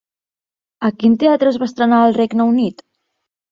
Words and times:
A 0.89 0.91
quin 1.03 1.17
teatre 1.25 1.53
es 1.53 1.61
va 1.65 1.69
estrenar 1.73 2.01
al 2.07 2.19
Regne 2.19 2.51
Unit? 2.57 2.85